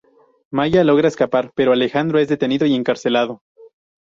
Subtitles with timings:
[0.49, 3.43] Maya logra escapar, pero Alejandro es detenido y encarcelado.